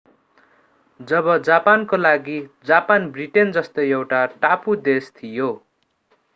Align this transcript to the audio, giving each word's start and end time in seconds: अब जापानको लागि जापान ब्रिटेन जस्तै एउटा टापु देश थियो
अब 0.99 1.27
जापानको 1.43 1.97
लागि 1.97 2.39
जापान 2.65 3.07
ब्रिटेन 3.11 3.51
जस्तै 3.51 3.87
एउटा 3.91 4.25
टापु 4.41 4.75
देश 4.83 5.11
थियो 5.15 5.51